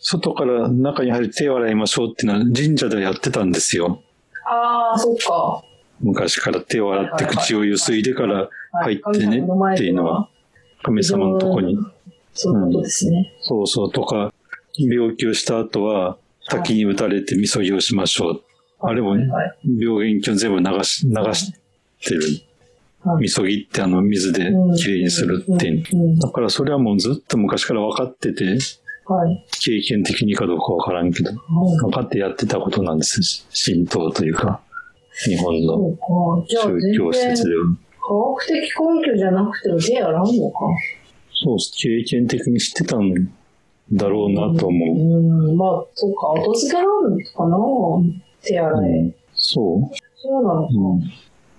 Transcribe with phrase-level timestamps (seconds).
[0.00, 4.02] 外から中に入って手を洗いましょうっていうのは神社でやってたんですよ。
[4.46, 5.62] ああ、そっか。
[6.00, 10.28] 昔から手を洗って口をゆすいでから入ってねっていうのは、
[10.82, 11.76] 神様のとこに。
[12.32, 13.34] そういうことですね。
[13.42, 14.32] そうそうとか、
[14.78, 16.16] 病気をした後は
[16.48, 18.42] 滝に打たれてみそぎをしましょう。
[18.80, 21.52] あれも病原菌を全部流し、流し
[22.00, 22.22] てる。
[23.18, 26.18] みそぎってあの水できれいにするっていう。
[26.18, 28.58] だからそれはもうずっと昔から分かってて、
[29.62, 33.46] 経験的にかどうか分からんけど、分かってやってたことなんです。
[33.70, 34.60] 神道というか、
[35.26, 35.96] 日本の
[36.48, 37.64] 宗教施設では。
[38.00, 40.58] 科学的根拠じゃなくても手洗うのか。
[41.32, 43.12] そう、経験的に知ってたん
[43.92, 44.96] だろうなと思う。
[44.96, 47.56] うん、まあ、そうか、後付けなのかな。
[48.42, 49.14] 手洗い、うん。
[49.34, 49.96] そう。
[50.16, 50.68] そうなのか。
[50.74, 51.02] うん、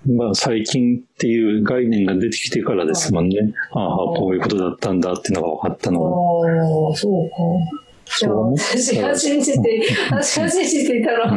[0.06, 3.36] まあ、最近っていう概念が出てきてからですもんね。
[3.72, 6.88] ああ、こういうことだったんだっていうのが分かったのは。
[6.88, 7.36] ああ、そうか。
[8.18, 11.32] じゃあ、私が信じて、私が信じていたら、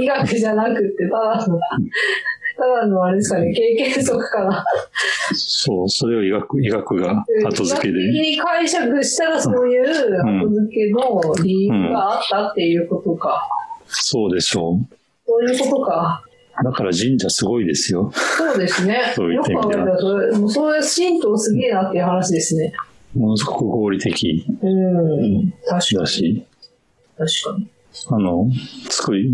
[0.00, 1.58] 医学じゃなくて、ただの、
[2.56, 4.64] ただのあれですかね、経験則かな。
[5.34, 7.98] そう、それを医学、医学が後付けで。
[7.98, 13.46] 医学的に解釈したらそういう後付けの理由があったっていうことか。
[13.88, 14.96] そうでしょう。
[15.26, 16.22] そういうことか。
[16.64, 18.10] だから神社すごいですよ。
[18.14, 19.12] そうですね。
[19.14, 22.72] そういうよく考えたら、それ、もうそういう神道すげえなっていう話ですね。
[23.14, 24.46] ものすごく合理的。
[24.62, 25.52] うん。
[25.68, 25.98] 確かに。
[25.98, 26.46] だし。
[27.16, 27.70] 確かに。
[28.08, 28.46] あの、
[28.90, 29.32] 作り、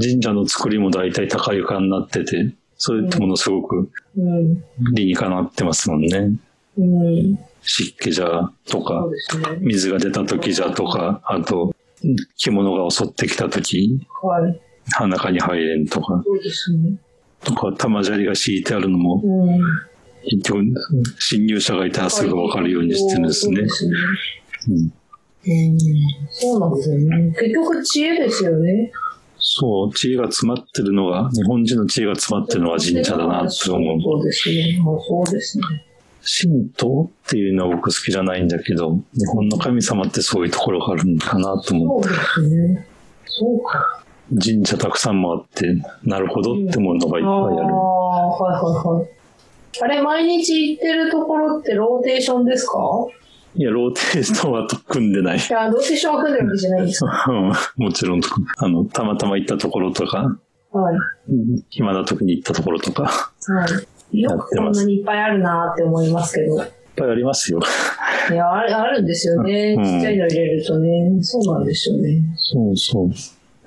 [0.00, 3.90] 神社の作りも大体高床になってて、それってものすごく
[4.94, 6.30] 理にかなってますもんね。
[6.78, 9.06] うん、湿気じゃとか、
[9.50, 11.74] ね、水が出た時じゃとか、あと、
[12.36, 14.60] 獣が襲ってきた時、はい、
[15.06, 16.98] 中に入れんとか、そうですね、
[17.44, 19.58] とか、玉砂利が敷いてあるのも、うん、
[20.24, 20.64] 結局、
[21.18, 23.60] 侵入者がいたらすぐ分かるようにしてるんですね。
[23.60, 24.90] うん、
[26.30, 27.32] そうなんですよね。
[27.38, 28.92] 結局知恵ですよね。
[29.38, 34.02] そう、知恵が詰まってるのが、日本人の知恵が詰まってるのが神社だなって思う。
[34.02, 34.78] そうですね。
[34.84, 35.64] そうですね。
[36.20, 42.08] 神道っていうのは僕好きじゃないんだけど、日本の神様ってそういうところがあるんかなと思って。
[42.08, 42.86] そうですね。
[43.24, 44.04] そうか。
[44.30, 45.74] 神社たくさんもあって、
[46.04, 47.66] なるほどって思うのがいっぱいある。
[47.66, 49.08] うん、ああ、はいはいはい。
[49.80, 52.78] あれ、毎日行ってるところってローテーションですか？
[53.54, 55.38] いや、ローテーションは組んでない。
[55.38, 57.52] いや、ローテーションは組んでるわけじゃないですか。
[57.76, 58.20] もちろん、
[58.58, 60.38] あの、たまたま行ったところとか、
[60.70, 60.96] はい。
[61.70, 63.04] 暇な時に行ったところとか。
[63.04, 63.66] は
[64.12, 64.20] い。
[64.20, 66.60] よくこんなにいっぱいあるなって思いますけど。
[66.60, 66.66] いっ
[66.96, 67.60] ぱいありますよ。
[68.30, 69.76] いや、あるあるんですよね。
[69.76, 71.18] ちっちゃいの入れるとね。
[71.22, 72.20] そうなんですよね。
[72.36, 73.10] そうそう。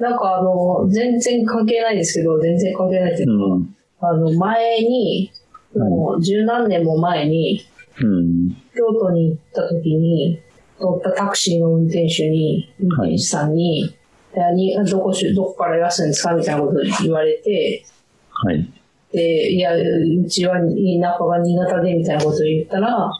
[0.01, 5.31] なんかあの、全然関係ないですけど、全然関係ないっていうん、あの、前に、
[5.75, 7.63] もう十何年も前に、
[8.01, 10.41] うん、京都に行った時に、
[10.79, 13.95] 乗ったタクシーの運転手に、運転手さんに、
[14.33, 17.85] はい、にどこどこからいらっしゃるんですかみたいなこと言われて、
[18.31, 18.67] はい。
[19.13, 23.11] で、いや、うちは田舎が新潟でみたいなことを言ったら、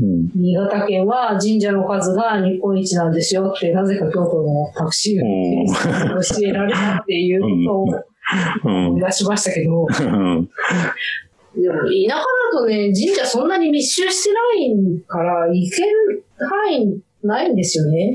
[0.00, 7.48] うん、新潟県は神社の数が日本一なんですよって、なぜか京都のタクシーが教えられたっていうこ
[8.64, 9.86] とを思い出しましたけど、
[11.56, 18.14] でも田舎だとね、神社そんなに密集してないから行ける範囲ないんですよね。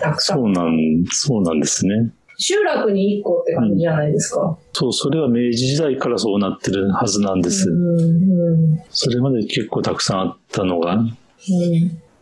[0.00, 0.38] たくさん。
[0.38, 2.10] そうなん、そうなんですね。
[2.42, 7.70] 集落に1個って感じじゃないですか、うん、そう、それは明治時代からそうなってるはずなんです。
[7.70, 11.06] うんうん、それまで結構たくさんあったのが、うん、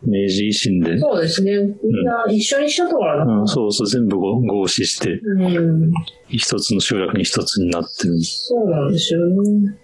[0.03, 0.97] 明治維新で。
[0.99, 1.51] そうですね。
[1.51, 5.91] みんな一緒にしちゃったからな、うん、そうそう、全部合祀して、うん、
[6.29, 8.21] 一つの集落に一つになってる。
[8.21, 9.77] そうなんですよね。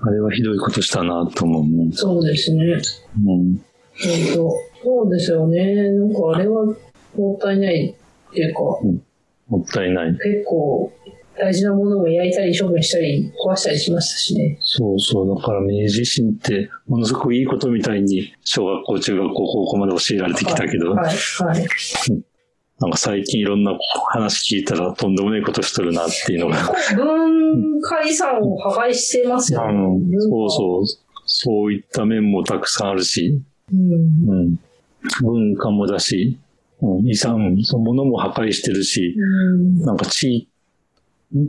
[0.00, 1.90] あれはひどいことしたなと思うね。
[1.92, 2.62] そうですね。
[3.26, 3.56] うん。
[3.56, 3.62] 本
[4.34, 4.52] 当
[4.82, 5.90] そうですよね。
[5.90, 6.64] なんかあれは
[7.16, 7.96] もったいない
[8.30, 8.60] っていうか。
[8.82, 9.02] うん、
[9.48, 10.12] もったいない。
[10.12, 10.92] 結構
[11.38, 14.58] 大事なものも焼いたり処分したり壊したりしましたしね。
[14.60, 15.36] そうそう。
[15.36, 20.92] だから明治維新ってものすごくいいことみたいに小学校、中学校、高校まで教えられてきたけど。
[20.92, 21.58] はい、はい。
[21.60, 21.68] はい
[22.80, 23.76] なんか最近いろんな
[24.10, 26.56] 話聞いたらとんでもないことしとるなっていうのが。
[26.94, 29.74] 文化遺産を破壊してますよね。
[29.74, 30.84] うん、そうそう。
[31.26, 33.42] そういった面もたくさんあるし、
[33.72, 34.58] うん、うん、
[35.22, 36.47] 文化もだし、うん、
[37.04, 40.48] 遺産、そのものも破壊してるし、うん、なんか地、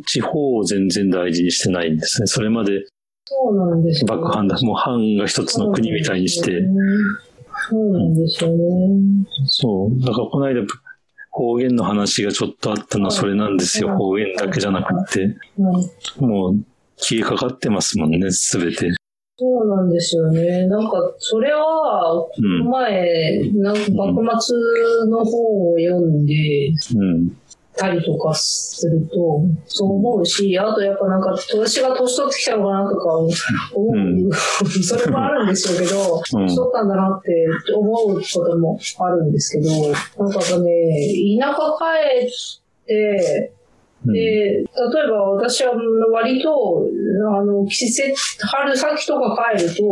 [0.06, 2.28] 地方を全然大事にしてないんですね。
[2.28, 2.86] それまで、
[3.26, 6.64] そうなんです、ね、幕藩だ、もう藩が一つの国みたいにして。
[7.70, 8.58] そうなんですよね。
[9.46, 10.00] そう。
[10.00, 10.62] だからこの間、
[11.32, 13.96] 方言の話がちょっとあったのはそれなんですよ。
[13.96, 15.38] 方言だけじゃなくて。
[16.20, 16.64] もう
[16.98, 18.92] 消えかかってますもんね、すべて。
[19.40, 20.68] そうなんですよね。
[20.68, 22.28] なんか、それは、
[22.70, 24.58] 前、うん、なんか幕末
[25.10, 27.32] の本を読んで、うん。
[27.78, 34.30] たりとかすると、そう思うし、あとやっぱなんか、私が年取ってきたのかなとか思う、うん、
[34.84, 43.54] それもあるんでしょうけど、年取ったんだなって思うこともあるんですけど、なんかね、田舎帰って、
[44.06, 44.64] で、例え
[45.10, 45.74] ば私は
[46.12, 46.86] 割と、
[47.38, 48.14] あの、季節、
[48.46, 49.88] 春先とか帰ると、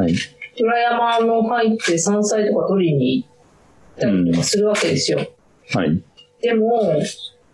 [0.00, 0.14] はい、
[0.62, 5.26] 裏山の入って山菜とか取りに行ったりとかするわけですよ。
[5.74, 6.02] はい。
[6.40, 7.02] でも、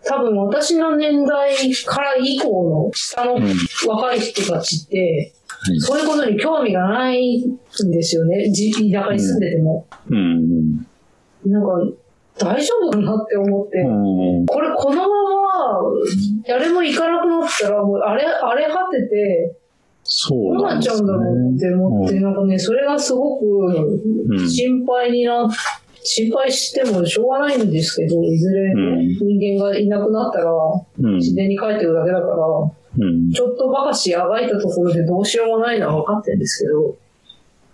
[0.07, 3.41] 多分私の年代から以降の下の
[3.89, 5.33] 若い人たちって、
[5.69, 7.59] うん、そういうことに興味がないん
[7.91, 8.45] ですよね。
[8.45, 9.87] 田舎に住んでても。
[10.09, 10.87] うん、
[11.47, 11.69] なんか、
[12.39, 15.16] 大丈夫かなって思って、うん、これこのまま
[16.47, 19.57] 誰も行かなくなったら、もうあれ、あれ果てて、
[20.05, 23.45] そうなっちゃうんだろうって思って、なんかね、それがすごく
[24.49, 25.57] 心配になって、
[26.09, 28.73] 心配してもしょうがないんですけど、いずれ
[29.21, 30.53] 人間がいなくなったら、
[31.17, 32.37] 自然に帰ってるだけだから、
[33.35, 36.97] ちょっとばかしあがいたところでどうしようもないのは分かってるんですけど、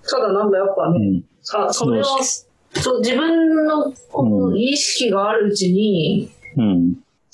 [0.09, 2.07] ただなんかやっぱね、さそれは、
[2.75, 6.31] そう自分のこの意識があるうちに、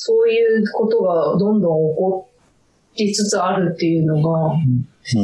[0.00, 2.28] そういうことがどんどん起こ
[2.96, 4.54] りつつあるっていうのが、
[5.04, 5.16] す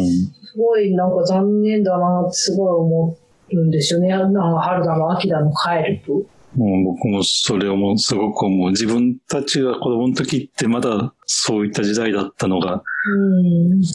[0.58, 3.16] ごいなんか残念だなってすごい思
[3.52, 4.10] う、んですよね。
[4.10, 4.40] 春だ
[4.96, 6.26] の秋だの帰ると。
[6.56, 8.70] もう僕もそれをもうすごく思う。
[8.70, 12.82] 自分たちが子供の時ってまだそういった時代だったのが、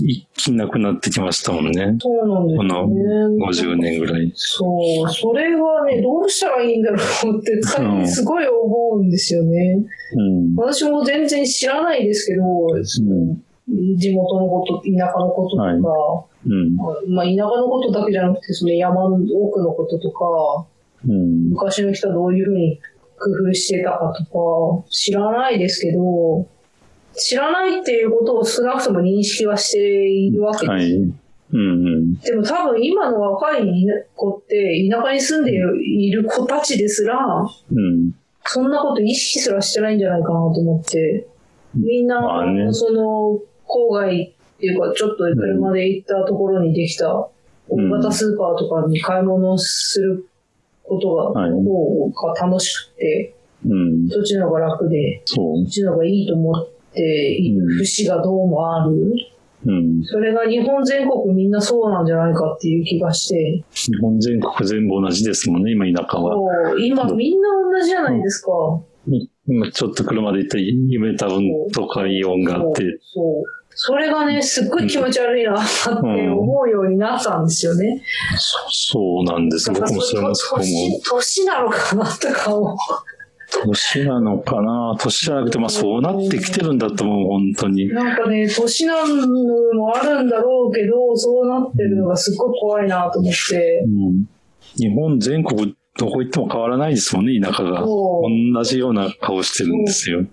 [0.06, 1.96] 一気になくなってきましたもんね。
[2.00, 2.58] そうなんですね。
[2.58, 4.32] この50年ぐらい。
[4.36, 5.10] そう。
[5.10, 7.62] それはね、どうしたらいいんだろうって
[8.08, 9.86] すごい思うんですよね。
[10.16, 13.42] うん、私も全然知らないですけど、うん
[13.98, 16.76] 地元のこと、田舎のこととか、はいうん、
[17.14, 20.66] まあ田舎のことだけじゃなくて、その山の奥のこととか、
[21.08, 22.80] うん、昔の人はどういうふうに
[23.18, 26.48] 工夫してたかとか、知らないですけど、
[27.14, 30.70] 知らないっていうことを少なくとも認識はしているわけです。
[30.70, 31.14] はい。
[31.52, 33.66] うんうん、でも多分今の若い
[34.16, 37.18] 子って田舎に住んでいる子たちですら、
[37.72, 38.12] うん、
[38.46, 41.28] そんなこと意識すらしてないんじゃないかなと思って、
[41.74, 42.20] みんな、
[42.72, 47.30] その郊外っていうか、ちょっと車で行ったところにできた
[47.68, 50.29] 大型スーパーとかに買い物する
[50.90, 59.14] ことが、方が楽しくて、うん、そっちの方が楽で、そっちの方がいいと思っている節がどうもある。
[59.66, 63.64] うん、それが日本全国みんなそうなんじゃないかっていう気がして。
[63.72, 66.36] 日本全国全部同じですもんね、今田舎は。
[66.80, 68.52] 今みんな同じじゃないですか。
[69.48, 72.84] うん、ちょっと車で行ったら夢多分とかイオンがあって。
[73.14, 73.59] そうそ
[73.96, 77.88] れがね、すっごい気持ち悪いなって思うようになったんですよね。
[77.88, 78.38] うん、
[78.70, 79.72] そうなんです。
[79.72, 81.02] 僕もそれもそう思う。
[81.02, 82.78] 年なのかなとか思う。
[83.66, 84.96] 年なのかな？
[85.00, 87.88] 年じゃなくて、まあそうなってきてるんだと思う、本当に。
[87.88, 89.28] なんかね、年なの
[89.74, 93.84] もあるんだろうけど、そうなってるのがすっごい怖いなと思って。
[93.86, 94.26] うん、
[94.76, 97.82] 日本全国どこ行っても変わらないですもんね、田舎が。
[97.82, 100.26] 同じような顔してるんですよ。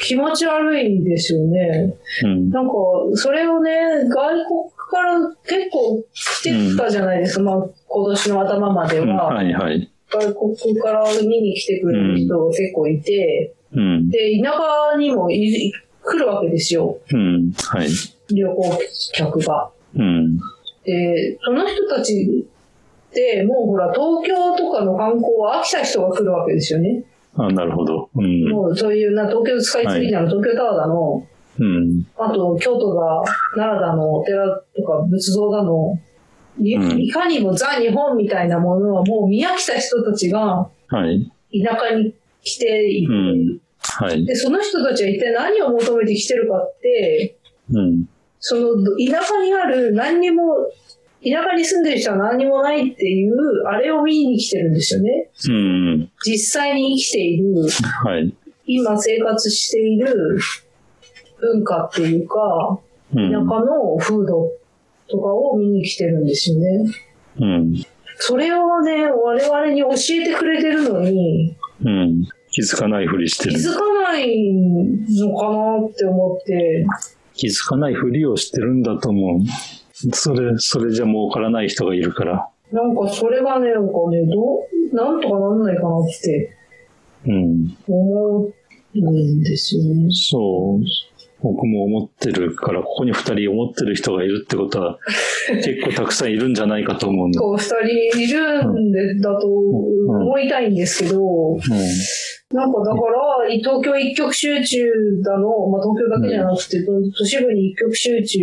[0.00, 1.94] 気持ち悪いですよね。
[2.22, 2.72] うん、なんか、
[3.14, 3.70] それをね、
[4.08, 9.04] 外国から結構来てたじゃないですか、うん、まあ、今年の頭までは。
[9.04, 9.90] うん、はいはい。
[10.10, 15.72] 外国から見に来てくれる人が結構いて、うん、で、田舎にもい
[16.02, 16.98] 来るわけですよ。
[17.12, 17.88] うん、はい。
[18.30, 18.78] 旅行
[19.12, 19.70] 客が。
[19.96, 20.38] うん。
[20.84, 22.46] で、その人たち
[23.46, 27.04] もうほら、東京とかの観光は飽きた人が来るわけですよね。
[27.34, 28.10] あなるほど。
[28.14, 31.26] うん、もうそういうな、東京スカイツリーだの、はい、東京タワーだの、
[31.60, 33.22] うん、あと、京都が、
[33.54, 34.46] 奈良だの、お寺
[34.76, 35.98] とか仏像だの、
[36.60, 43.60] いうん、いかにもザ・日本みたいなものはもう見飽きた人たちが、田舎に来ている、うん。
[43.80, 47.36] はい、で、その人たちは一体何を求めて来てるかって、
[47.72, 48.08] うん、
[48.40, 50.42] その田舎にある何にも
[51.24, 53.34] 田舎に住んでる人は何もないっていう、
[53.66, 55.30] あれを見に来てるんですよね。
[55.48, 57.68] うん、実際に生きている、
[58.04, 58.32] はい、
[58.66, 60.38] 今生活している
[61.40, 62.78] 文化っていうか、
[63.12, 64.52] 田舎の風土
[65.08, 66.92] とかを見に来てるんですよね。
[67.40, 67.84] うん、
[68.16, 73.52] それをね、我々に教えてくれてるのに、うん、気づかないふりしてる。
[73.52, 76.86] 気づかないのかなって思って。
[77.34, 79.40] 気づかないふりをしてるんだと思う。
[80.12, 82.48] それ、それじゃ儲からない人がいるから。
[82.72, 84.58] なんかそれがね、なんかね、ど
[84.92, 86.56] う、なんとかなんないかなって、
[87.26, 87.76] うん。
[87.88, 88.52] 思
[88.94, 90.08] うんですよね。
[90.10, 90.84] そう。
[91.40, 94.98] 僕も思ってるから、ここに二人思ってる人がいるってことは、
[95.64, 97.38] 結構たくさんいるんじゃないかと思うんで。
[97.38, 97.60] こう、二
[98.12, 101.60] 人いるんで、だと思いたいんですけど、うんうん
[102.50, 108.38] なんかだから、東京一極集中だの、まあ東京だけじゃなくて、うん、都市部に一極集中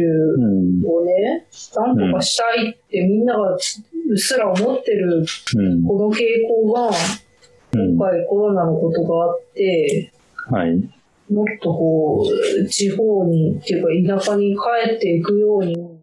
[0.86, 1.46] をね、
[1.76, 5.26] なんとかしたいってみんながうっすら思ってる、
[5.88, 6.92] この傾向が、
[7.74, 10.12] 今回コロナのことがあって、
[10.50, 10.78] はい。
[11.32, 15.95] もっとこう、地方に、っていうか田舎に帰っていくように、うん、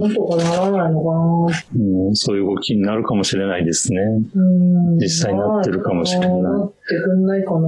[0.00, 4.00] なんとかならないのかな、うん、そういう動きになるかもしれないですね。
[4.34, 6.42] うん、実際になってるかもしれない。
[6.42, 7.60] なってくんないかなっ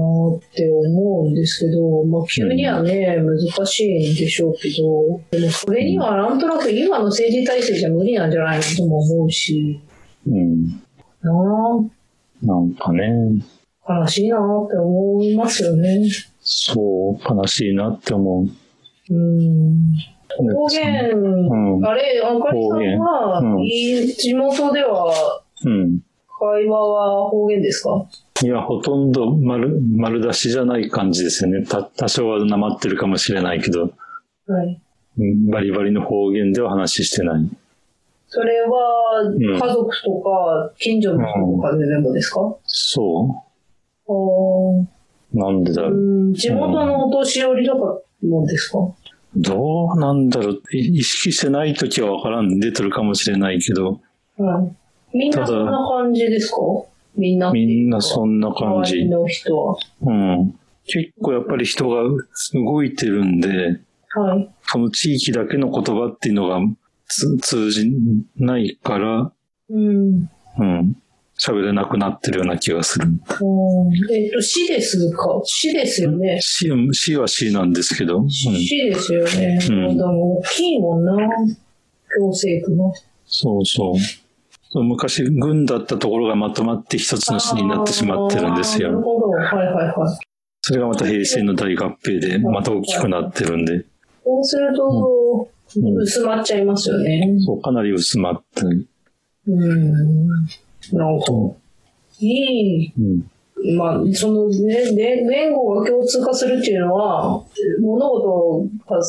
[0.55, 9.81] て思うんですけど、まあ急にはね、うん、難しいんでしょうけど、でもそれにはなんとなく今の政治体制じゃ無理なんじゃないのとも思うし。
[10.27, 10.67] うん。
[11.23, 12.47] なあ。
[12.47, 13.43] なんかね。
[13.89, 16.09] 悲しいなって思いますよね。
[16.41, 18.47] そう、悲しいなって思
[19.11, 19.15] う。
[19.15, 19.95] うん。
[20.37, 26.01] 方言、うん、あれ、あかりさんは、うん、地元では、うん、
[26.39, 28.07] 会話は方言ですか？
[28.43, 31.65] いや、ほとんど丸丸出しじゃない感じですよね。
[31.65, 33.83] た多少はなまってるかもしれないけど、
[34.49, 34.81] はい、
[35.51, 37.49] バリバリの方言では話してない。
[38.27, 43.37] それは、家族とか、近所の人とかででもですか、うん、そ
[44.09, 45.39] う。
[45.39, 46.33] なんでだろう。
[46.33, 48.79] 地元のお年寄りとかもですか、
[49.35, 50.63] どうなんだろう。
[50.73, 52.61] 意識してないときはわからん。
[52.61, 54.01] 出てるかもしれないけど。
[54.39, 54.77] うん。
[55.15, 56.57] みんなそんな感じですか？
[57.17, 59.05] みんなみんなそんな感じ。
[59.07, 59.77] の人は。
[60.03, 60.55] うん。
[60.85, 62.03] 結構やっぱり人が
[62.55, 63.81] 動いてるんで、
[64.15, 64.51] はい。
[64.63, 66.61] その地域だけの言葉っていうのが
[67.07, 67.91] 通じ
[68.37, 69.33] ないから、
[69.71, 70.31] うん。
[70.59, 71.02] うん。
[71.45, 73.07] 喋れなくなってるような気がする。
[74.13, 75.41] えっ、と、市ですか？
[75.45, 76.39] 市ですよね。
[76.41, 78.21] 市、市は市なんですけど。
[78.21, 79.59] うん、市ですよね。
[79.69, 79.97] うん。
[79.97, 81.13] でも大きいもんな。
[81.15, 82.93] 行政区の。
[83.27, 83.93] そうそ
[84.75, 84.85] う。
[84.85, 88.93] 昔、軍だったところがまとまって一つの市になってしまってるんですよ。
[88.93, 89.29] なるほど。
[89.31, 89.95] はいはいはい。
[90.61, 93.85] それがまた平成の大合併で、また大きくなってるんで。
[94.25, 97.35] そうすると、薄まっちゃいますよね。
[97.45, 98.87] そう、かなり薄まってる。
[99.49, 100.47] うん。
[100.93, 101.27] なんか、
[102.19, 107.45] いい、うん、まあ、その、ね、ね、言語が共通化するっていうのは、
[107.81, 109.01] 物事が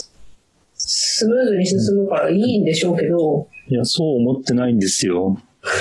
[0.76, 3.48] スムーズに進むからいいんでしょうけど。
[3.70, 5.38] いや、そう思ってないんですよ。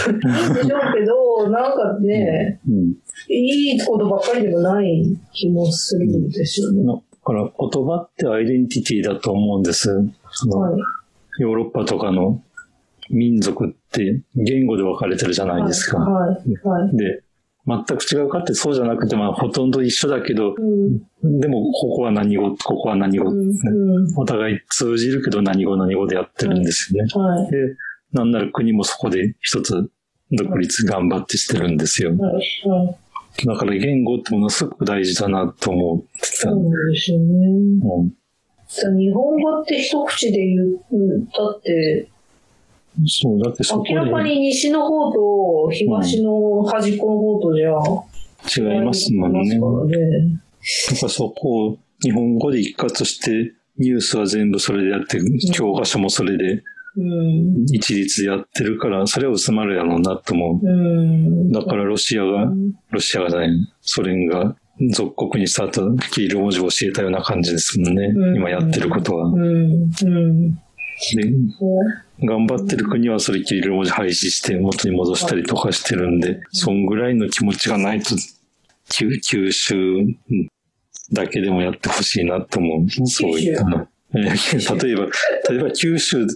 [0.06, 2.94] いいんでしょうけど、なんかね、うん、
[3.28, 6.84] いいことばっかりでもない気もするんですよね。
[6.84, 6.94] だ
[7.24, 7.52] から言
[7.84, 9.90] 葉ってアイデンティティだと思うんです。
[9.90, 12.42] はい、ヨーロッパとかの
[13.10, 15.98] 民族って言語で分かれてるじゃないですか。
[15.98, 17.22] はいはい、で、
[17.66, 20.54] 全く違うかってそうじゃなくて、まあ、ほとんど一緒だけど、
[21.22, 23.54] うん、でも、ここは何語、ここは何語、うん
[24.16, 27.10] お互い通じるけど何語何語でやってるんですよね。
[27.14, 27.76] はい、で、
[28.12, 29.90] なんなら国もそこで一つ
[30.32, 32.12] 独立頑張ってしてるんですよ。
[33.46, 36.50] だから言語ってものすごく大事だなと思ってた。
[36.50, 37.24] そうですよね。
[38.84, 42.08] うん、日本語って一口で言ったって、
[43.06, 43.94] そう、だってそこで。
[43.94, 49.58] 明らかに西の方と東の端っこの方とじゃ、違いますもんね。
[49.58, 55.18] だからそこを日本語で一括して、ニュースは全部それでやって、
[55.52, 56.62] 教科書もそれで、
[57.72, 61.52] 一律でやってるから、それは薄まるやろうなと思う。
[61.52, 62.52] だからロシアが、
[62.90, 63.48] ロシアがない、
[63.80, 64.56] ソ連が
[64.90, 68.12] 属国にした後、キール文字を教えたような感じですもんね。
[68.36, 69.32] 今やってることは。
[69.32, 69.40] で、
[72.24, 78.14] 頑張ってる国はそれきり文字廃止して元に戻したりとかしてるんで、そんぐらいの気持ちがないと、
[78.88, 79.74] 九州
[81.12, 83.06] だけでもやってほしいなと思う。
[83.06, 83.88] そういったの。
[84.14, 85.06] 例えば、
[85.50, 86.26] 例えば九州、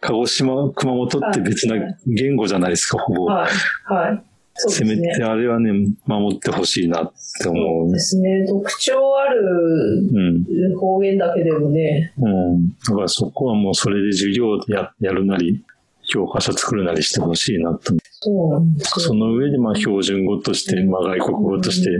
[0.00, 1.76] 鹿児島、熊本って別な
[2.06, 3.24] 言語じゃないですか、ほぼ。
[3.26, 3.92] はい。
[3.92, 4.22] はい。
[4.68, 5.72] せめてあれはね、
[6.06, 7.12] 守ってほしいなっ
[7.42, 7.92] て思う。
[7.92, 8.46] ですね。
[8.46, 12.12] 特徴ある方言だけでもね。
[12.18, 12.68] うん。
[12.70, 15.64] だからそこはもうそれで授業ややるなり、
[16.08, 17.94] 教科書作るなりしてほしいなと。
[18.10, 21.90] そうなんです、その上でまあ標準語として、まあ外国語として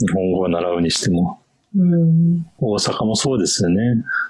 [0.00, 1.40] 日本語を習うにしても。
[1.76, 2.46] うん。
[2.58, 3.76] 大阪もそうですよね。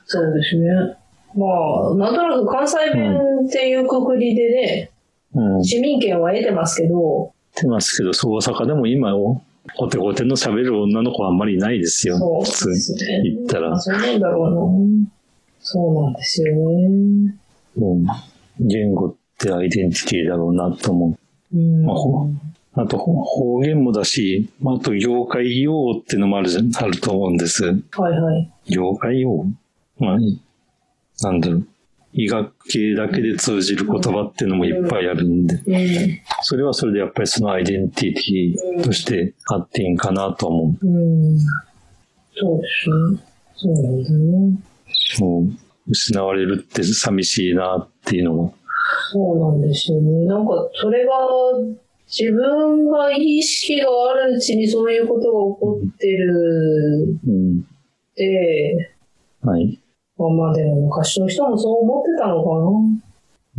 [0.06, 0.96] そうですね。
[1.34, 1.46] ま
[1.92, 3.16] あ、なんとなく関西弁
[3.46, 4.90] っていうくくりでね、
[5.34, 9.42] うん、市民権は得てますけど、てますけど、大阪でも今を、
[9.76, 12.18] コテコテの喋る女の子はあんまりいないですよ。
[12.18, 13.22] そうですね。
[13.24, 13.78] 言ったら。
[13.78, 15.08] そうなんだろうな。
[15.60, 17.34] そうなんですよね。
[17.76, 18.06] うん。
[18.60, 21.18] 言語ってアイデンティティだろうなと思
[21.52, 21.56] う。
[21.56, 21.84] うん。
[21.84, 27.64] まあ、あと方言もだし、あと業界用語っていうのもあるじゃあると思うんです。
[27.64, 28.50] はいはい。
[28.70, 29.46] 業界用語？
[29.98, 30.18] まあ、
[31.22, 31.66] なんだろう。
[32.12, 40.86] 医学系だけで通じる言葉っていうのもいっぱいあるんで、それはそれでやっぱりそのアイデンティティとしてあっていいんかなと思う。
[40.86, 41.38] うん、
[42.36, 43.28] そうですね。
[43.56, 44.58] そうなんだね。
[45.16, 45.48] そう。
[45.90, 48.54] 失われるって寂しいなっていうのも。
[49.12, 50.26] そうなんですよね。
[50.26, 51.12] なんか、それが、
[52.06, 57.18] 自分が意識があるうちにそういうことが起こってる。
[57.26, 57.60] うん。
[58.16, 58.94] で、
[59.42, 59.78] はい。
[60.18, 62.98] まあでも昔の人もそう思ってたのかな。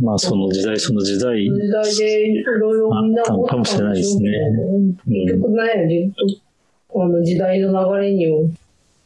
[0.00, 1.44] まあその時代その時代。
[1.44, 4.30] 時代でいろいろみんな思ってたかもしれないですね。
[5.06, 6.28] 結局ね、ずっ
[6.92, 8.50] と、あの時代の流れにも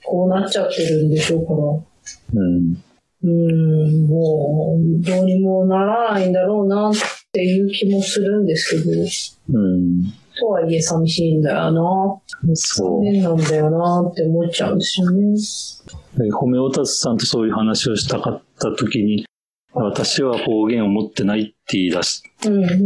[0.05, 2.41] こうなっちゃってるんでしょうから。
[2.41, 2.77] うん。
[3.23, 6.93] うん、もう、どうにもならないんだろうなっ
[7.33, 9.59] ていう気もするんですけど。
[9.59, 10.13] うん。
[10.39, 12.55] とはいえ寂しいんだよな。
[12.55, 13.05] そう。
[13.05, 15.37] 残念なんだよなって思っちゃうんですよね。
[16.33, 19.27] ホメオタスさんとそういう話をしたかった時に、
[19.73, 22.77] 私は方言を持ってないって言い出し、うんうんうん。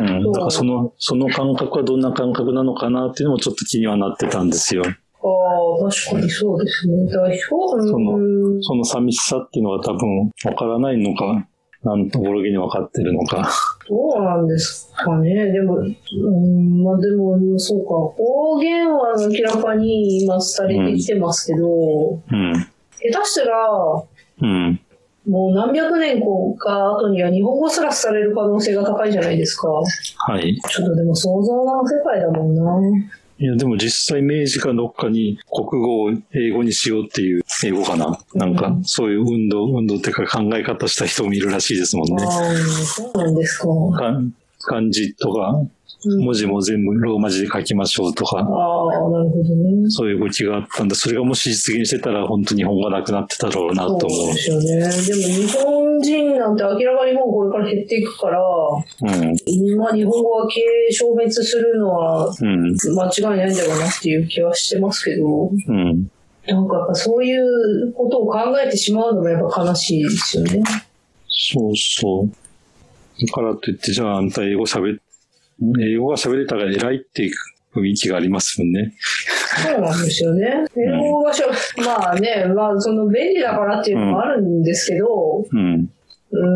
[0.00, 0.32] うん。
[0.32, 4.82] だからその、その感覚はどんな感覚なのかなっていうのもちょっと気にはなってたんですよ。
[4.84, 7.06] ああ、確かにそうですね。
[7.10, 8.18] 代表その、
[8.62, 11.48] その寂しさっていうのは多分わからないのか、
[11.84, 13.50] なんところに分かってるのか。
[13.88, 15.52] どうなんですかね。
[15.52, 17.94] でも、うん、まあでも、そうか。
[18.16, 21.66] 方言は明らかに今廃れてきてますけど、
[22.14, 22.54] うん。
[23.12, 24.02] 下手したら、
[24.42, 24.80] うん。
[25.28, 26.20] もう何百年
[26.58, 29.68] か後には日本語すらされる可能性が高いじゃないですか。
[29.70, 30.60] はい。
[30.68, 32.64] ちょっとでも想像の世界だもんな。
[33.38, 42.24] いや、でも実際明治かどっかに国語を英語にしようっていう、英語かななんか、そういう運動、運動っていうか考え方した人もいるらしいですもんね。
[42.24, 43.66] ああ、そうなんですか。
[44.60, 45.60] 漢字とか、
[46.06, 49.90] 文字も全部ローマ字で書きましょうとか、ああ、なるほどね。
[49.90, 54.08] そういう動きがあったんで、それがもし実現してたら、本当に日本語がなくなってたろうなと思う。
[54.08, 54.66] そうですよね。
[54.78, 66.10] でも日本人なんて明らかにもうこれから減っていくから、うん、今日本語が経営消滅するのは、間違いないんだろうなっていう気はしてますけど、うん、
[66.46, 70.62] なんかやっぱそういうことを考えてしまうのもやっぱ悲しいですよね。
[71.28, 72.30] そうそう。
[73.26, 74.98] だからといって、じゃああんた英語喋っ
[75.80, 77.34] 英語が喋れたら偉いっていう
[77.74, 78.94] 雰囲気がありますもんね。
[79.62, 80.64] そうなんですよね。
[80.76, 85.90] 英語がしゃ、うん、まあね、まあその便利だからっていうのもあるんですけど、うん。
[86.30, 86.46] う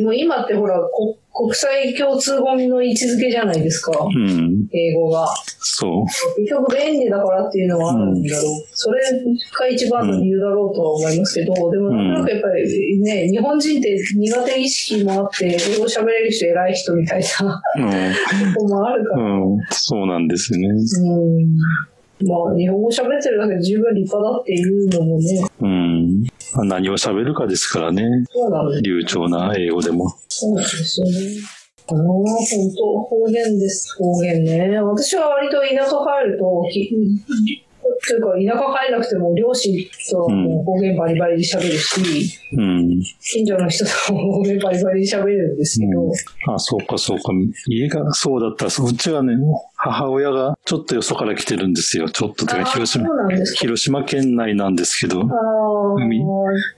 [0.00, 3.90] ん、もう今ってほら、こ国際共通語の位置づけじゃないですか。
[4.04, 4.68] うん。
[4.72, 5.26] 英語が。
[5.58, 6.04] そう。
[6.40, 8.52] 結局便利だからっていうのはあるんだろう。
[8.52, 9.02] うん、それ
[9.58, 19.24] が一番の理由だろうとは思いますけど、うん、でもなんかやっぱりね、日本人って苦手意識もあって、英語喋れる人偉い人みたいな、うん、とこもあるから。
[19.24, 19.58] うん。
[19.70, 20.68] そうなんですよね。
[20.68, 20.74] う
[21.42, 21.58] ん。
[22.22, 25.44] まあ、日本語喋ってるだけで十分立派だっていうのもね。
[25.60, 25.73] うん。
[26.54, 28.02] まあ、何を喋るかですからね。
[28.82, 30.08] 流暢な英語でも。
[30.28, 31.12] そうですよね。
[31.86, 32.24] ああ、本
[32.76, 33.96] 当方言です。
[33.98, 34.80] 方言ね。
[34.80, 35.90] 私は割と田舎
[36.22, 36.64] 帰ると、
[38.06, 39.74] というか、田舎帰らなくても、両親
[40.10, 46.02] と方言バリバリで喋るし、うん、近所の人と方言バリバリで喋るんですけど。
[46.04, 47.32] うん、あ、そうか、そうか。
[47.66, 49.34] 家がそうだったら、うちはね、
[49.86, 52.08] 母親がちょっとよそから来てるんですよ。
[52.08, 53.06] ちょっととか、広島、
[53.56, 55.28] 広島県内なんですけど、
[55.98, 56.22] 海、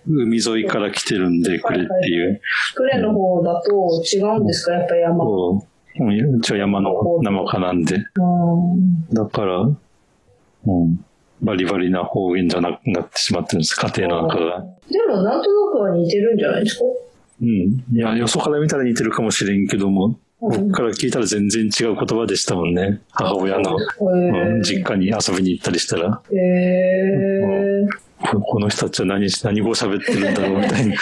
[0.08, 2.40] 海沿いから来てるんで、くれっていう。
[2.76, 3.70] 呉の方だと
[4.12, 5.24] 違うんですか、やっぱり山。
[5.24, 6.92] うちは山の
[7.22, 7.98] 生家なんで。
[9.12, 9.66] だから、う
[10.84, 11.04] ん。
[11.42, 14.64] バリバリな方言じゃなくなってしまってるんです、家庭の中が。
[14.90, 16.84] でも、なんとなくは似てるんじゃないですか？
[17.42, 17.48] うん。
[17.48, 22.74] いや、よそから見たら似てるかもしれんけども、僕から聞いたら全然違う言葉でしたもん。
[22.74, 23.00] ね。
[23.12, 26.22] 母親の、うん、実家に遊びに行ったりしたら。
[26.30, 28.06] えー。
[28.18, 30.34] この人たちは何、何語喋ってるん。
[30.34, 30.96] だろうみたいな。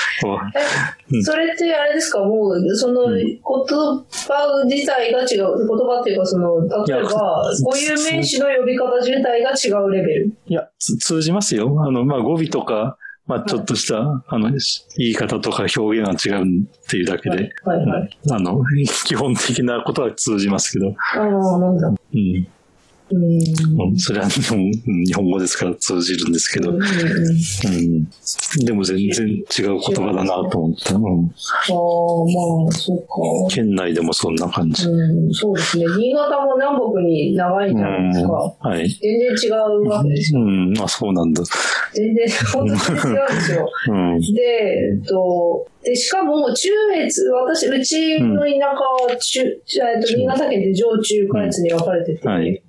[1.23, 5.29] それってあれですかもう、その言葉自体が違う。
[5.29, 11.77] 言葉っていうか、その、例えば、こういう名詞の呼び方自体が違うレベルいや、通じますよ。
[11.81, 14.59] あの、まあ、語尾とか、まあ、ちょっとした、はい、あの、言
[14.99, 18.63] い方とか表現は違うっていうだけで、はいはいはい、あの、
[19.07, 20.95] 基本的なことは通じますけど。
[21.15, 21.89] ああ、なんだ。
[21.89, 22.47] うん。
[23.11, 24.59] うん、それは日本
[25.05, 30.95] 日本語ですから通じるんですけど、うん、うん、でも全然違う言葉だなと思った。
[30.95, 33.55] うん、ああ、まあ、そうか。
[33.55, 34.89] 県内でもそんな感じ。
[34.89, 35.85] うん、そうですね。
[35.99, 38.33] 新潟も南北に長いじゃないですか。
[38.33, 38.89] はい。
[38.89, 40.41] 全然違うわけですよ。
[40.41, 41.43] うん、あ、そうなんだ。
[41.93, 43.71] 全然、本当に違うんですよ。
[43.89, 44.27] うん、で、
[44.93, 48.67] えっと、で、しかも、中越、私、うちの田舎
[49.05, 52.64] は、中、えっと、新潟県で上中下越に分かれてて、はい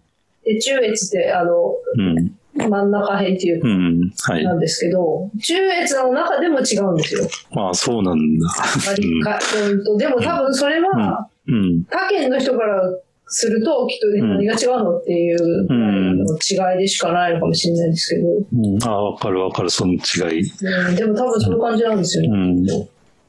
[0.46, 4.12] で、中越って、あの、うん、真ん中辺っていうか、うん。
[4.22, 4.44] はい。
[4.44, 7.28] なんですけど、中越の中でも違うんですよ。
[7.56, 8.48] ああ、そうなんだ。
[8.88, 11.84] 割りかうんとでも多分それは、うん。
[11.86, 12.82] 他県の人から
[13.28, 20.42] すると、きっと何が違うのっていううんの違いでしかないのかもしれないですけど、うん、ああ、わかるわかる、その違い。
[20.42, 22.54] うん、でも多分そういう感じなんですようね。
[22.54, 22.66] ん。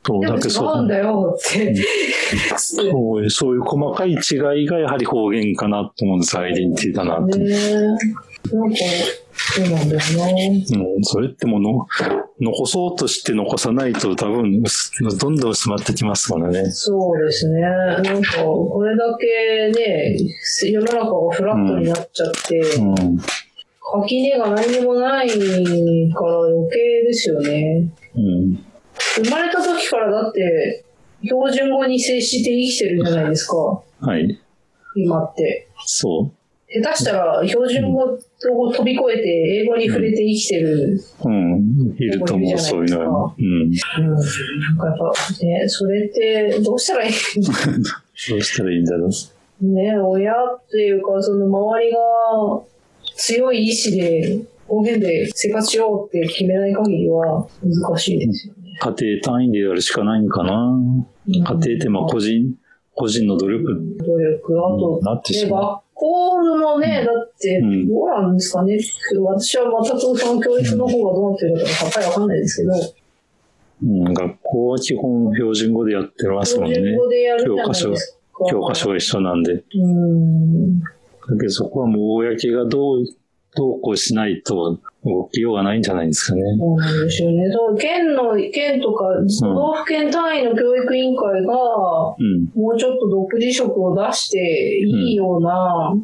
[0.06, 1.74] そう、だけどそ違うんだうよって。
[2.56, 7.38] そうそういう細かい違いがやはり方言かなと思うんです、アイデンティティだなと。
[7.38, 7.56] ね
[8.52, 8.76] なんか、
[9.34, 10.00] そうなんだよ
[10.70, 10.84] な。
[10.84, 11.86] うん、それってもの、
[12.40, 16.70] 残そうとして残さないと多分、薄どんどん薄まってきますからね。
[16.70, 17.60] そうですね。
[17.60, 20.16] なんか、これだけね、
[20.62, 23.18] 世の中がフラットになっちゃって、うん。
[24.02, 27.88] 垣根が何にもないから余計ですよね。
[28.14, 28.65] うん。
[29.16, 30.84] 生まれた時からだって、
[31.22, 34.38] 標準語に接して生きてるじゃないですか、はい。
[34.94, 35.68] 今って。
[35.84, 36.30] そ
[36.68, 38.18] 下手したら標準語を
[38.72, 41.00] 飛び越えて英語に触れて生きてる。
[41.24, 41.28] う。
[41.28, 41.94] うん。
[41.96, 43.34] いると思う、そういうのは。
[43.38, 43.44] うん。
[43.44, 43.70] うん。
[43.70, 47.12] なんかやっぱね、それってどうしたらいい
[48.30, 49.64] どうしたらいいんだろう。
[49.64, 51.98] ね、親っていうか、その周りが
[53.14, 58.65] 強い意志で方言で生活しようって決めない限りは難しいですよね。
[58.78, 60.76] 家庭単位でやるしかないんかな。
[61.26, 62.54] 家庭ってまあ個人、
[62.94, 63.64] 個人の努力
[63.98, 65.62] 努力、あと、なってしで、まう。
[65.62, 68.78] 学校のね、だって、うんどうなんですかね。
[69.18, 72.72] 私は全くその教育の方がどうなってるかさっぱりわかんないですけど、
[73.82, 76.74] うん、学校は基本標準語でやってますもんね。
[76.74, 78.44] 標準語でやるじゃないですか。
[78.50, 79.56] 教科書が一緒なんで。
[79.56, 80.80] だうん。
[81.38, 83.04] けどそこはもう公がどう、
[83.56, 86.42] どうこうしないと動きようがないんじゃないですかね。
[86.58, 87.50] そうなんですよね。
[87.50, 89.04] そう県の、県とか、
[89.40, 91.54] 都道府県単位の教育委員会が、
[92.18, 95.96] うん、もうちょっと独自色を出していいような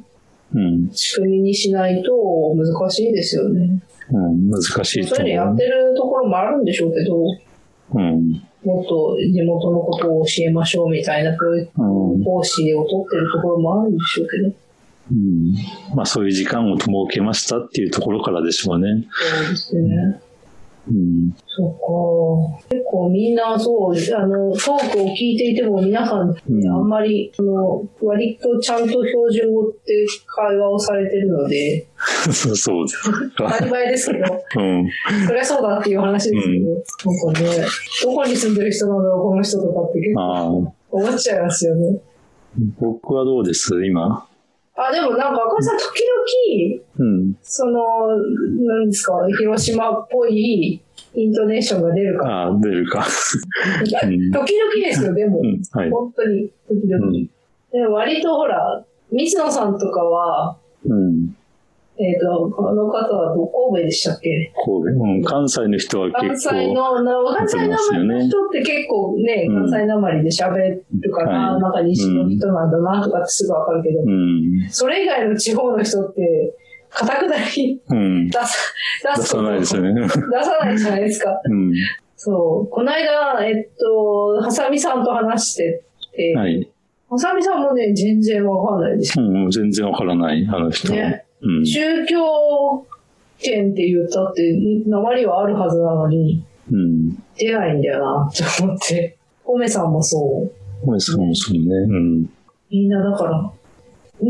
[0.55, 3.83] うん、仕組みにしないと難しいですよね。
[4.11, 7.27] うん、難しいとそういうのや思ってるところもあるんでしょうけど、う。
[7.95, 14.53] うん、もっと地元のことを教えましょうみたいな教育うん、方針を取ってるところもあるんでしょうけど。
[15.11, 15.55] うん。
[15.95, 19.07] まあそういう時間を設けましたっていうところからでしょうね。
[19.11, 20.21] そうですね。
[20.89, 22.67] うん、そっか。
[22.69, 31.87] 結構みんなそう、あの、トークを聞いていても皆さん、うんあんまり、その、割とちゃんと標準語って会話をされてるので、
[32.33, 34.25] そ うそうです当たり前ですけど、
[34.57, 34.89] うん、
[35.29, 36.71] そりゃそうだっていう話ですけど、
[37.13, 37.65] なんかね、
[38.03, 40.75] どこに住んでる人なんだろう、この人とかって結構ああ、思
[41.15, 42.01] っちゃいますよね。
[42.81, 43.85] 僕はどうです？
[43.87, 44.27] 今。
[44.75, 47.37] あ、でもなんか赤井さん時々、うん。
[47.43, 48.09] その、
[48.67, 50.81] なんですか、広島っぽい
[51.15, 52.43] イントネーションが出るから。
[52.45, 53.05] ああ、出るか。
[54.05, 55.41] うん時々ですよ、でも。
[55.41, 55.91] うん、はい。
[55.91, 57.07] 本当に、時々。
[57.07, 57.27] うん、
[57.71, 60.57] でも割とほら、水野さんとかは、
[60.87, 61.37] うん。
[62.05, 64.53] えっ、と、あの方はど神戸でしたっけ？
[64.65, 65.03] 神戸。
[65.03, 66.55] うん、関西の人は関結構。
[66.57, 74.69] 西の、な関西なまりの人って結構ね、うん関西なまりで喋るから、はいなんか西の人なんだなとかってすぐわかるけど、うん。
[74.71, 76.55] それ以外の地方の人って、
[76.91, 78.27] 固くなりうん。
[78.29, 78.47] 出さ、
[79.05, 79.95] 出出すさないですよね。
[79.95, 81.41] 出さないじゃないですか。
[81.45, 81.73] うん。
[82.17, 82.69] そう。
[82.69, 85.83] この間、えっと、はさみさんと話して
[86.15, 86.69] て、はい。
[87.09, 90.99] はさみさんもね、全然わかんないですようん、全然わからない、あの人は。
[90.99, 91.25] ね。
[91.43, 91.67] うん。
[91.67, 92.87] 宗教
[93.39, 94.43] 圏って言ったって、
[94.87, 97.11] 鉛はあるはずなのに、うん。
[97.37, 99.19] 出ないんだよな、って思って。
[99.45, 100.53] コメさんもそう。
[100.87, 101.61] ごめんそうそうね。
[101.61, 102.31] うん。
[102.71, 103.53] みんなだから。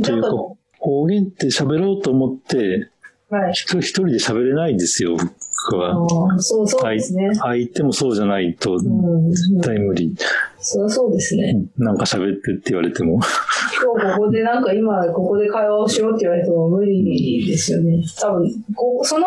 [0.03, 0.31] というか、
[0.79, 2.91] 方言って喋ろうと思って、
[3.31, 3.53] はい。
[3.53, 5.95] 一人一人で喋れないんですよ、僕は。
[5.95, 7.35] ああそうそうですね。
[7.35, 9.31] 相手もそうじゃないと、うん。
[9.31, 10.15] 絶対無理。
[10.17, 10.27] そう
[10.63, 11.67] そうですね。
[11.77, 13.21] なんか喋ってって言われても。
[13.83, 18.03] 今日ここでなんか今ここで会話をしようって言われても無理ですよね。
[18.21, 19.27] 多分、こその、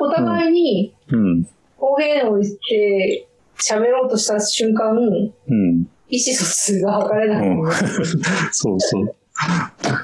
[0.00, 1.46] お互いにうん。
[1.76, 5.86] 方言を言って喋ろうとした瞬間、うん。
[6.08, 8.18] 意思疎通が図れなくなります。
[8.52, 9.14] そうそう。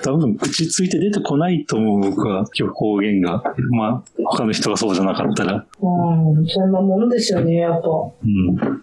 [0.02, 2.46] 多分、口ついて出てこないと思う、僕は。
[2.58, 3.42] 今日方言が。
[3.70, 5.66] まあ、他の人がそうじゃなかったら。
[5.80, 7.88] うん、そんなもんですよね、やっぱ。
[7.88, 8.82] うん。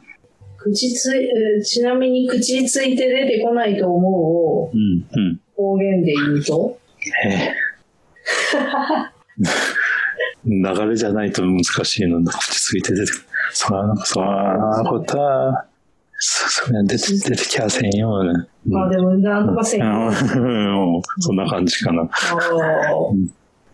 [0.63, 5.05] 口つい、ちなみに口ついて出てこないと思うをうん。
[5.11, 5.39] うん。
[5.55, 6.79] 方言で言うと、
[7.25, 7.53] ええ
[10.45, 13.23] 流れじゃないと難しいのに、口ついて出てくる。
[13.51, 15.65] そら、そら、ことは、
[16.17, 18.47] そ、そりゃ出て、出てきやせんよね。
[18.65, 19.83] まあでもなんとかせん。
[19.83, 20.13] あうん、
[21.19, 22.09] そんな感じかな。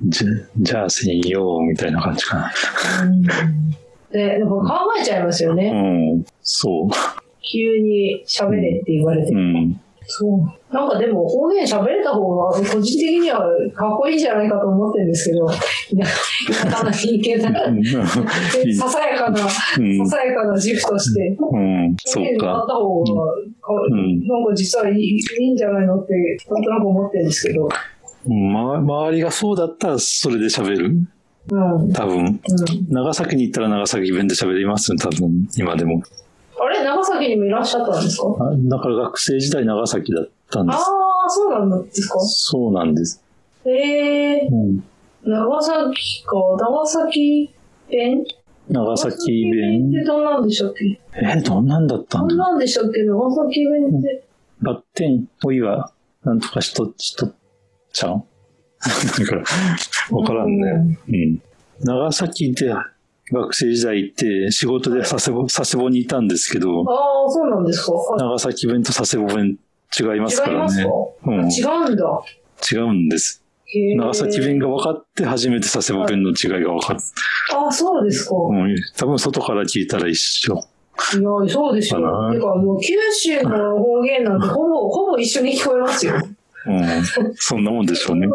[0.04, 2.52] じゃ、じゃあせんよ、みたいな感じかな。
[4.12, 4.64] うんで、やっぱ考
[5.00, 5.72] えちゃいますようね。
[5.72, 6.90] ん、そう。
[7.42, 9.38] 急に喋れって言われてう。
[9.38, 9.82] ん。
[10.12, 10.74] そう。
[10.74, 13.42] なんかでも方言喋れた方が個人的には
[13.76, 15.58] かっこいいんじゃないかと思ってるんですけど、田
[16.72, 17.66] 舎の人間だ
[18.76, 22.50] ささやかな、ささやかな自負として、うん、そうか。
[22.50, 26.14] あった方が、うん、なんか実はいいいいんじゃないのって、
[26.50, 27.70] なんとなく思ってるんですけど。
[28.28, 31.08] ま、周りがそうだったらそれで喋るうん、
[31.50, 32.40] 多分、うん、
[32.90, 36.02] 長崎に行ったら長崎弁で喋ります多分、今でも。
[36.60, 36.84] あれ？
[36.84, 38.26] 長崎にもいらっしゃったんですか？
[38.56, 40.76] だから学生時代長崎だったんです。
[40.78, 40.80] あ
[41.26, 42.20] あ、そうなんですか？
[42.20, 43.24] そうなんです。
[43.66, 44.84] へえー、うん。
[45.24, 47.50] 長崎か、長崎
[47.90, 48.24] 弁？
[48.70, 49.90] 長崎弁。
[49.90, 51.00] ってどんなんでしたっけ？
[51.14, 52.36] えー、どんなんだったんだ？
[52.36, 53.04] どんなんでしたっけ？
[53.04, 54.24] 長崎弁って。
[54.62, 55.92] バッテン、おいは、
[56.24, 57.32] なんとかしと、しと
[57.94, 58.24] ちゃん
[58.86, 61.00] なんか、わからんね。
[61.10, 61.42] うん。
[61.82, 62.74] 長崎で
[63.32, 66.82] 学生時代行って仕事で佐世保、佐世保にいたんですけど。
[66.82, 67.94] ああ、そうなんですか。
[68.18, 69.58] 長崎弁と佐世保弁
[70.00, 70.86] 違いますからね。
[71.26, 72.24] うん、違うんだ。
[72.72, 73.44] 違うんです。
[73.98, 76.98] 長崎弁が分かって初めて佐世保弁の違いが分かっ
[77.50, 77.58] た。
[77.58, 78.36] ああ、そうですか。
[78.36, 78.76] うん。
[78.98, 80.54] 多分外から聞いたら一緒。
[80.54, 82.32] いや、そうでしょ。
[82.34, 86.14] てかもう九州の方言なんてほぼ、ほぼ一緒に聞こえますよ。
[86.68, 86.84] うん、
[87.36, 88.28] そんなもんでしょうね。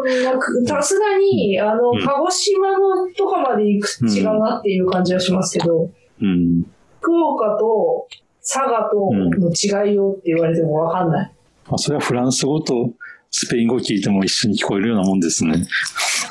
[0.67, 5.89] さすがに、あの、鹿児島のとかまで行く違うなっていう感じはしますけど、
[6.21, 6.63] うん、
[7.01, 8.07] 福岡と
[8.41, 11.31] 佐賀との違いをって言われてもわかんない。
[11.69, 12.91] あ、それはフランス語と
[13.31, 15.53] スペイン語聞いても一緒に聞こえるようなもんですね。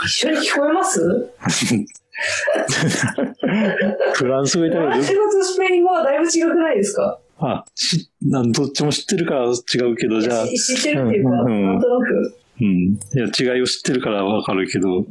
[0.04, 1.00] 一緒に聞こえます？
[4.14, 7.18] フランス語フランス語とスペイン語はだいぶ違くないですか？
[7.38, 10.46] あ、し、なんどっちも知ってるから違うけど、じゃあ。
[10.46, 12.36] 知ってるっていうか、うん、なんとなく。
[12.60, 12.66] うん。
[12.66, 15.06] いや、違いを知ってるからわかるけど、うん、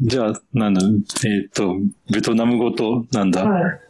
[0.00, 1.76] じゃあ、なんだ、えっ、ー、と、
[2.12, 3.80] ベトナム語と、なんだ、はい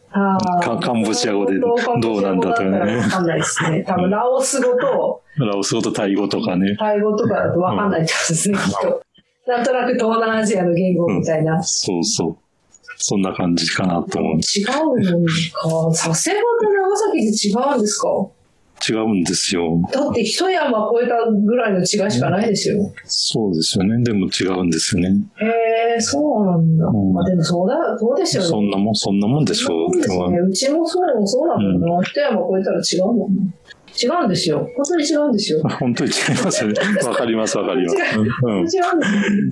[0.63, 1.75] カカンボジア語でど
[2.15, 2.95] うなんだとかね。
[2.95, 3.83] わかんないですね。
[3.85, 6.75] 多分ラオス語と、ラオス語とタイ語とかね。
[6.77, 9.03] タイ語とかだとわかんないですね、きっと。
[9.45, 11.61] なんとなく東南アジアの言語みたいな。
[11.61, 12.37] そうそう。
[12.97, 14.37] そんな感じかなと思う。
[14.37, 15.89] 違うのか。
[15.91, 18.07] 佐世保と長崎で違うんですか？
[18.89, 19.81] 違うんですよ。
[19.91, 22.91] だって一山越えたぐらいの違いしかないですよ。
[23.05, 24.03] そうですよね。
[24.03, 25.09] でも違うんですよね。
[25.41, 26.85] へえ、そうなんだ。
[26.85, 28.49] うん、まあでもそうだ、そうですよね。
[28.49, 30.27] そんなもん、そんなもんでしょう。
[30.27, 31.95] うね、うちもそうもそうだもんな。
[31.97, 33.41] うん、一山越えたら違うもんな。
[33.99, 34.59] 違うんですよ。
[34.75, 35.61] 本当に違うんですよ。
[35.79, 36.75] 本当に違いますよね。
[37.03, 37.95] わかります、わかります。
[37.95, 38.79] 違う、うん、違うんです。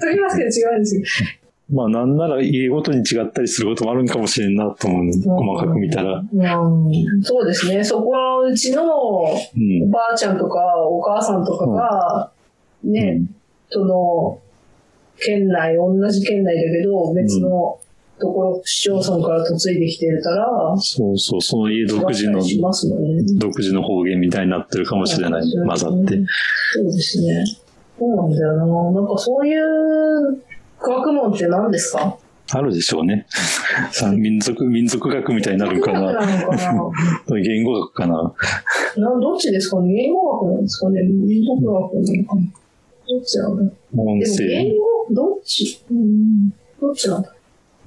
[0.07, 1.01] 言いますけど違うんですよ。
[1.71, 7.23] まあなんなら家ごとに違ったりすることもあるんかもしれんなと思う、細かく見たら、うん。
[7.23, 7.83] そうですね。
[7.83, 9.33] そこのうちのお
[9.91, 12.31] ばあちゃんとかお母さんとかが、
[12.83, 13.35] ね、うん、
[13.69, 14.39] その、
[15.17, 17.79] 県内、同じ県内だけど、別の
[18.19, 20.47] ところ、市町村から嫁いできてるから、
[20.77, 22.47] そうそう、その家独自の、ね、
[23.37, 26.21] 独自の方言みたいになってるかもしれない、混ざって。
[26.73, 27.43] そうですね。
[27.97, 28.91] そうなんだよな。
[28.91, 30.43] なんかそういう
[30.91, 32.17] 学問って何ですか？
[32.53, 33.25] あるでしょうね。
[34.17, 36.13] 民族、民族学みたいになるかな。
[37.41, 38.33] 言語学かな。
[38.97, 39.81] などっちですか？
[39.81, 41.01] ね言語学なんですかね？
[41.03, 42.41] 民族学なのかな？
[43.07, 43.73] どっちなんだ？
[43.97, 44.45] 音声。
[44.47, 45.83] 言語、どっち？
[45.89, 46.49] うん。
[46.79, 47.33] どっちなんだ？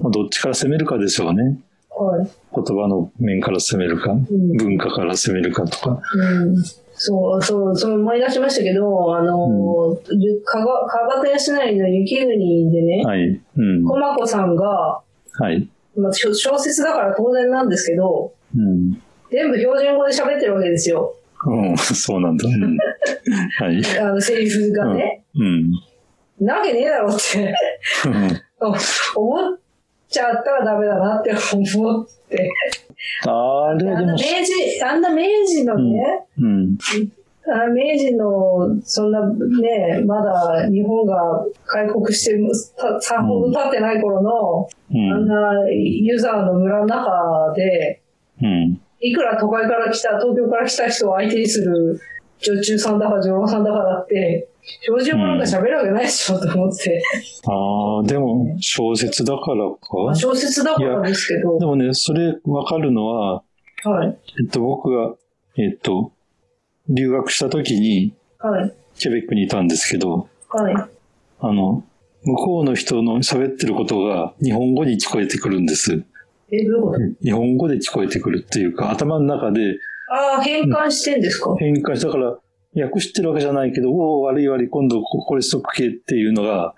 [0.00, 1.58] どっちから攻めるかでしょうね。
[2.04, 2.30] はい。
[2.54, 6.00] 言葉の面から攻めるか、うん、文化から攻めるかとか。
[6.14, 6.56] うん
[7.00, 9.96] そう、そう、そう思い出しましたけど、あの、うん、
[10.44, 13.40] かが、かがたやしないの雪国でね、はい。
[13.56, 13.84] うん。
[13.84, 15.00] 駒子さんが、
[15.38, 15.68] はい。
[15.96, 19.00] まあ、小説だから当然なんですけど、うん。
[19.30, 21.14] 全部標準語で喋ってるわけですよ。
[21.46, 22.48] うん、そうなんだ。
[22.48, 22.76] うん、
[23.58, 23.80] はい。
[24.00, 25.24] あの、セリフがね。
[25.37, 25.70] うん。
[26.40, 27.54] なわけねえだろって
[29.14, 29.58] 思っ
[30.09, 32.51] ちゃったらダメだなって思って。
[33.27, 34.12] あれでも。
[34.12, 36.47] 明治、あんな明治のね、うん。
[36.47, 42.38] うん、明治の、そんなね、まだ日本が開国して
[43.01, 48.03] さほど経ってない頃の、うん、あんなユーザーの村の中で、
[48.42, 52.01] うん、いくら都会から来た、東京から来た人を相手にする
[52.40, 54.48] 女中さんだか女郎さんだからって、
[54.83, 57.03] 標準語なんか喋るわけないでしょ、と思って。
[57.46, 60.14] ああ、でも小説だからか？
[60.14, 61.59] 小説だからですけど。
[61.59, 63.42] でもね、それわかるのは、
[63.85, 64.18] はい。
[64.40, 65.14] えっと、僕が、
[65.57, 66.12] えっと、
[66.88, 68.74] 留学した時に、はい。
[68.98, 70.74] ケベックにいたんですけど、はい。
[71.40, 71.85] あの、
[72.24, 76.05] 向こうの人の喋ってることが日本語に聞こえてくるんです。
[76.51, 76.98] え、どういうこと？
[77.22, 79.61] 日本語で聞こえてくるっていうか、頭の中で。
[80.11, 82.38] ああ、変換してんですか、変換し、だから、
[82.83, 86.75] 訳してるわけじゃないけど、おお、悪い悪い、今度これしとくけっていうのが、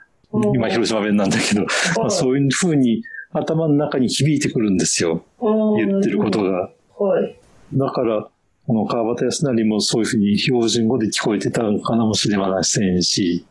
[0.54, 1.62] 今広島弁なんだけど、
[1.98, 5.24] まあ、そういうふうに頭の中に響いてくるんですよ。
[5.40, 6.70] 言ってることが。
[6.98, 7.36] はい。
[7.74, 8.28] だから、
[8.66, 13.44] この川端康成もそういうふうに標準語で聞こえてたのかもしれませんし、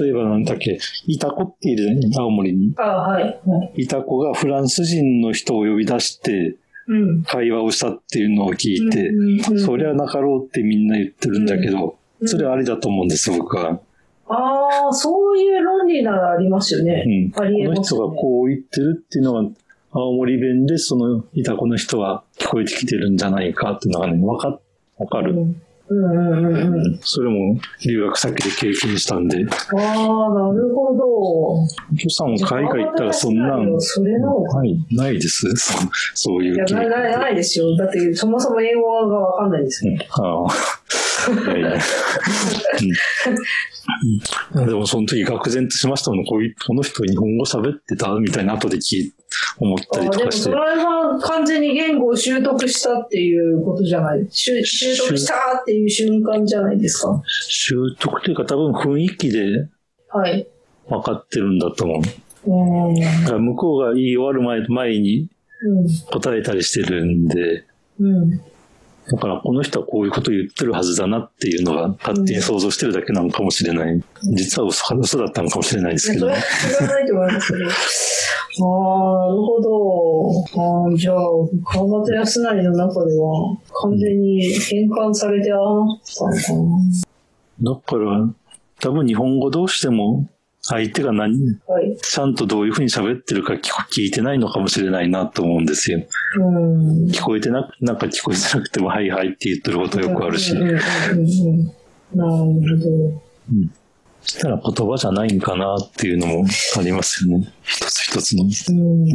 [0.00, 2.74] 例えばなんだっけ、イタコっているね、青森に。
[2.76, 3.40] あはい。
[3.76, 6.56] イタコがフランス人の人を呼び出して、
[7.26, 9.10] 会話をしたっていうのを聞いて、
[9.58, 13.80] そりゃなかろうってみんな言ってるんだけど、それはありだと思うんです、僕は。
[14.28, 17.04] ああ、そういう論理ならありますよね。
[17.34, 17.42] うん。
[17.42, 19.44] ありえます、ね、この人がこう言ってるっていうのは、
[19.90, 24.58] 青森弁でそのいた子の人は聞こえてきてるんじゃないかっていうのがね、わか、
[24.96, 25.34] わかる。
[25.34, 25.62] うん、
[27.02, 29.44] それも留学先で経験したんで。
[29.44, 31.04] ああ、なるほど。
[31.06, 31.66] お
[32.10, 33.80] さんも海外行ったらそんなん。
[33.80, 35.74] それのない、ないですそ
[36.14, 36.54] そういう。
[36.54, 37.76] いやない、ないですよ。
[37.76, 39.94] だってそもそも英語がわかんないですよ。
[40.10, 40.48] ああ。
[41.56, 41.80] いやい
[44.66, 46.24] でもその時愕然としましたもん。
[46.24, 48.12] こういう、この人日本語喋ってた？
[48.14, 49.14] みたいな後で聞い
[49.58, 50.50] 思ったりとかして。
[50.50, 57.22] でもそれは完全に言語を習得したっていうことじゃない習習得したっていう瞬間じゃないですか？
[57.48, 59.68] 習得というか多分雰囲気で
[60.88, 62.02] 分かってるんだと思う。
[62.44, 65.28] うん、だから向こうが言い終わる前前に
[66.10, 67.64] 答えたりしてるんで、
[68.00, 68.42] うん、だ
[69.16, 74.02] からこの人はこういうことを言ってるはずだなっていうのが勝手に想像してるだけなのかもしれない。
[74.34, 76.28] 実は嘘嘘だったのかもしれないですけど。
[76.34, 77.70] それはないと思いますけど。
[78.60, 80.88] ああ、なるほど。
[80.90, 81.16] あじゃあ、
[81.64, 86.52] 川端康成の中では完全に変換されてあったのか
[87.60, 87.74] な。
[87.74, 88.28] だから、
[88.80, 90.28] 多分日本語どうしても
[90.62, 96.00] 相手が何、はい、ちゃんとどういうふうに喋ってるか聞いてないのかもしれないなと思うんですよ。
[97.10, 100.54] 聞こえてなく、なんか聞こえてなくても、はいはいって言ってることよくあるし。
[100.54, 100.78] なる
[102.14, 102.32] ほど。
[103.50, 103.72] うん。
[104.24, 106.44] したら言葉じゃないんかなっていうのも
[106.78, 107.52] ありますよね。
[107.64, 108.44] 一つ一つの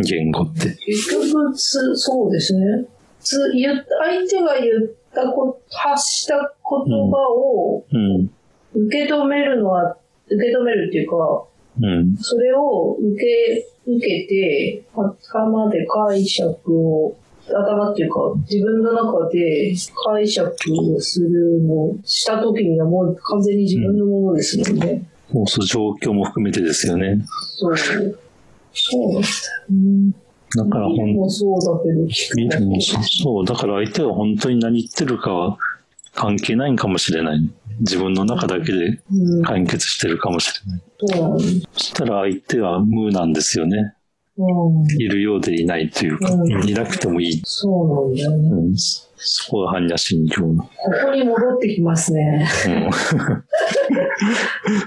[0.03, 0.77] 言語って。
[0.85, 1.57] 結局、
[1.97, 2.85] そうですね。
[3.19, 7.83] つ言相手が言ったこ、発した言葉を
[8.73, 11.45] 受け止めるのは受け止めるっていうか、
[11.79, 17.17] うん、それを受け、受けて、頭で解釈を、
[17.49, 19.73] 頭っていうか、自分の中で
[20.05, 20.51] 解釈
[20.95, 25.07] をするの、した時にはもう完全に自分のものですもんね。
[25.31, 27.23] うん、もうその状況も含めてですよね。
[27.27, 27.77] そう。
[27.77, 27.89] そ
[29.09, 29.29] うなんだよ
[29.69, 30.13] ね。
[30.55, 35.57] だから本当そうだけど聞くもそう、だから相手が本当に何言ってるかは
[36.13, 37.39] 関係ないんかもしれない。
[37.79, 39.01] 自分の中だけで
[39.43, 41.33] 完結してるかもしれない。
[41.33, 41.39] うん、
[41.73, 43.93] そしたら相手は無なんですよね。
[44.37, 47.41] うん、いるようでいないというか、うん、いなくてもいい。
[47.43, 48.49] そうなんだよね。
[48.49, 50.63] うん、そこが般若心経の。
[50.63, 50.69] こ
[51.05, 52.47] こに戻ってきますね。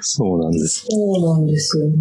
[0.01, 0.87] そうなんです。
[0.89, 1.95] そうなんですよね。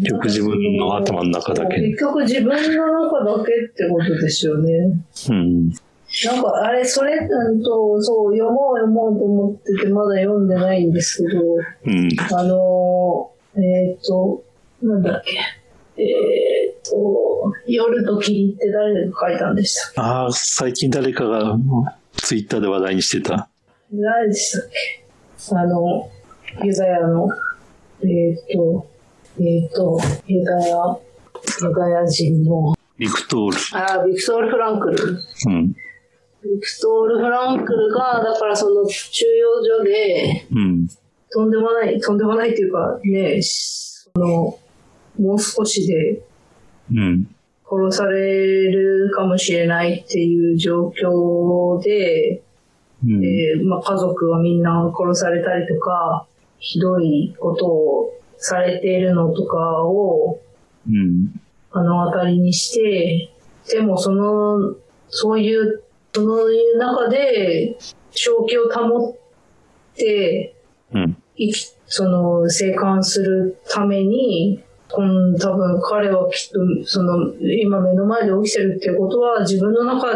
[0.00, 1.80] 結局自分の頭の中だけ。
[1.80, 4.72] 結局自分の中だけってことですよね。
[5.30, 5.68] うん。
[6.24, 11.42] なんか、あれ、それ、うんと、そう、読もう読もうと思ってて、まだ読んでないんですけど、
[11.84, 14.42] うん、あの、えっ、ー、と、
[14.82, 15.38] なんだっけ。
[16.02, 16.67] えっ、ー、と、
[17.66, 20.02] 夜と霧って誰が書いたんでした？
[20.02, 21.56] ああ、最近誰かが
[22.16, 23.48] ツイッターで話題にしてた。
[23.92, 25.04] 誰でしたっけ？
[25.56, 26.10] あの、
[26.64, 27.28] ユダヤの、
[28.02, 28.86] えっ、ー、と、
[29.38, 30.76] えっ、と、ユダヤ、
[31.62, 33.56] ユダヤ人の、ビクトール。
[33.78, 34.96] ああ、ビクトール・フランクル。
[35.46, 35.72] うん。
[35.72, 35.74] ビ
[36.60, 40.88] クトール・フランクルが、だからその収容所で、うん、
[41.32, 44.58] とんでもない、とんでもないっていうかね、その、
[45.18, 46.22] もう少しで、
[46.90, 52.42] 殺されるかもしれないっていう状況で、
[53.04, 56.26] うん、えー、まあ、家族はみんな殺されたりとか、
[56.58, 60.40] ひどいことをされているのとかを、
[60.88, 63.30] うん、あの当たりにして、
[63.70, 64.74] でもその、
[65.08, 65.82] そういう
[66.14, 67.76] そういう中で、
[68.10, 69.16] 正気を保っ
[69.94, 70.54] て、
[70.92, 80.14] うん、生き、その、生還するために、こん多分彼はきっと、その、今目の前で起きてるっていうことは自分の中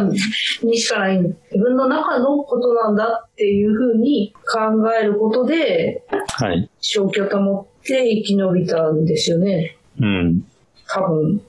[0.62, 4.58] にしかない、自分の中のことなんだっていうふうに考
[4.98, 6.70] えることで、はい。
[6.80, 9.76] 正気を保って生き延びたんですよね。
[10.00, 10.44] うん。
[10.88, 11.42] 多分。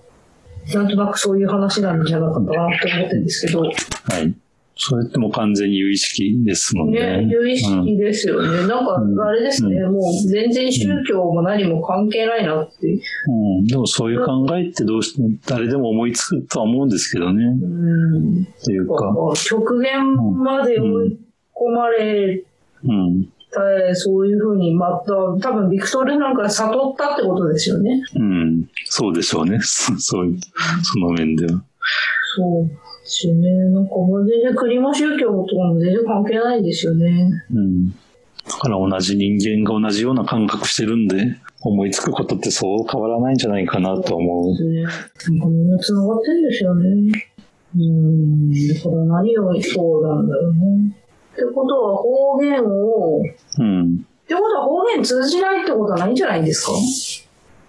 [0.74, 3.62] なんとなくそういう話なんじゃなかったかなと思ってるんですけど。
[3.62, 4.34] はい。
[4.76, 7.18] それってもう完全に有意識ですもんね。
[7.18, 8.60] ね有意識ですよね。
[8.60, 12.88] うん、なんか、あれですね、うん、もう全然宗教も何も関係ないなって。
[13.28, 17.44] うん、でもそういう考えってどうしても誰でも思いつくとは思うんですけどね。
[17.44, 18.42] うん。
[18.42, 19.14] っていうか。
[19.46, 21.20] 極限まで追い
[21.56, 22.44] 込まれ、
[22.84, 23.30] うん。
[23.94, 28.02] そういうふうに、また、多分ビクトルなんか悟ったってことですよね。
[28.16, 28.68] うん。
[28.86, 29.60] そうでしょうね。
[29.62, 30.18] そう、そ
[31.00, 31.64] の面では。
[32.36, 33.50] そうですよね。
[33.70, 33.92] なんか
[34.26, 37.44] 全然国も宗教とかも全然関係ないですよね。
[37.54, 37.90] うん。
[37.90, 37.96] だ
[38.60, 44.56] から同じ人間が同じような感覚してるんで、思いつくことってそう変わらないんじゃないかなと思う。
[44.56, 44.86] そうで
[45.18, 45.38] すね。
[45.40, 46.90] なんかみんな繋がってるんですよね。
[47.76, 48.52] うん。
[48.52, 50.98] だから何をそうなんだろうね。
[51.34, 53.22] ってことは方言を、
[53.60, 53.96] うん。
[53.96, 56.74] ってことは方言通じないってことはないんじゃないんですか？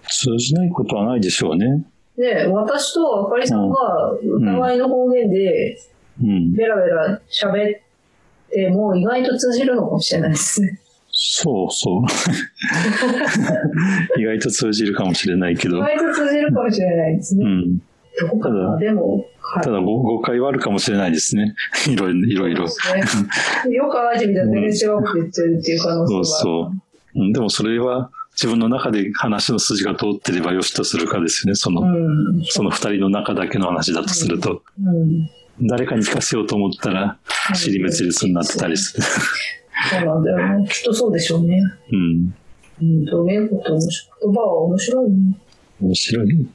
[0.07, 1.85] 通じないことはないでしょうね。
[2.17, 5.77] で、私とあかりさんが、お互いの方言で、
[6.21, 7.81] ベラベラ喋っ
[8.49, 10.79] ても意外と通じるのかもしれないですね。
[11.11, 12.03] そうそう。
[14.19, 15.77] 意外と通じるかもしれないけど。
[15.77, 17.45] 意外と通じるかもしれないですね。
[17.45, 17.81] うん。
[18.19, 18.77] どかな？
[18.77, 21.55] でも、はい、ただ誤解はあるかもしれないですね。
[21.89, 22.47] いろいろ。
[22.49, 22.71] いろね、
[23.71, 26.19] よく考えてみたら全然違うこと言ってるっていう可能性は。
[26.19, 26.71] そうそ
[27.15, 27.33] う。
[27.33, 31.55] でもそれは、自分の中で話の筋が通ってればよしとするかですよね。
[31.55, 34.61] その、うん、その二人の中だけの話だとすると。
[34.83, 35.29] うん、
[35.61, 37.17] 誰かに聞かせようと思ったら、
[37.53, 39.03] 尻滅裂になってたりする。
[39.03, 40.67] そうなんだよね。
[40.67, 41.61] きっとそうでしょうね。
[41.91, 42.33] うん。
[42.81, 45.37] うん、表現こと言葉は面白いね。
[45.79, 46.47] 面白い？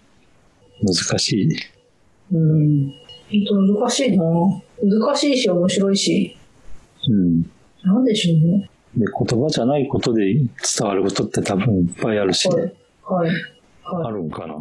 [0.82, 1.48] 難しい。
[2.32, 2.86] うん。
[2.86, 2.94] 本
[3.48, 4.24] 当難しいな。
[4.82, 6.36] 難しいし面白いし。
[7.08, 7.42] うん。
[7.82, 8.70] なんでしょうね。
[8.96, 10.48] で、言葉じゃないことで伝
[10.82, 12.56] わることって多分いっぱいあるし、ね、
[13.04, 13.28] はい。
[13.28, 13.34] はい。
[13.82, 14.54] はい、あるんかな。